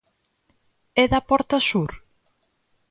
[1.01, 1.89] E da porta sur?